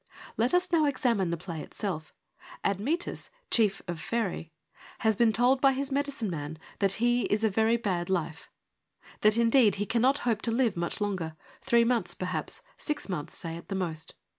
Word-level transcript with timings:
Let 0.35 0.55
us 0.55 0.71
now 0.71 0.85
examine 0.85 1.29
the 1.29 1.37
play 1.37 1.61
itself. 1.61 2.11
Admetus, 2.65 3.29
chief 3.51 3.83
of 3.87 3.99
Pherae, 4.01 4.49
has 4.97 5.15
been 5.15 5.31
told 5.31 5.61
by 5.61 5.73
his 5.73 5.91
medicine 5.91 6.31
man 6.31 6.57
that 6.79 6.93
he 6.93 7.25
is 7.25 7.43
a 7.43 7.51
very 7.51 7.77
bad 7.77 8.09
life: 8.09 8.49
that, 9.19 9.37
indeed, 9.37 9.75
he 9.75 9.85
cannot 9.85 10.17
hope 10.25 10.41
to 10.41 10.51
live 10.51 10.75
much 10.75 11.01
longer— 11.01 11.35
three 11.61 11.83
months, 11.83 12.15
perhaps; 12.15 12.63
six 12.79 13.09
months, 13.09 13.37
say, 13.37 13.55
at 13.57 13.67
the 13.69 13.75
most. 13.75 14.15